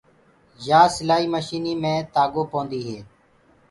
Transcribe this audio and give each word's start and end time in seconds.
يآ 0.67 0.81
سِلآئي 0.95 1.25
مشني 1.33 1.73
مي 1.81 1.95
تآگو 2.13 2.43
پوندي 2.51 2.81
هي۔ 2.87 2.99